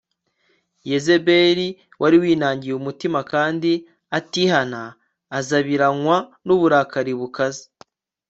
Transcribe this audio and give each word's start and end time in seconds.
Yezebeli 0.89 1.67
wari 2.01 2.17
winangiye 2.23 2.73
umutima 2.81 3.19
kandi 3.31 3.71
atihana 4.17 4.81
azabiranywa 5.37 6.15
nuburakari 6.45 7.13
bukaze 7.19 7.65